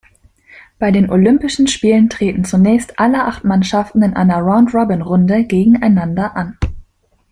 [0.79, 6.57] Bei den Olympischen Spielen treten zunächst alle acht Mannschaften in einer Round-Robin-Runde gegeneinander an.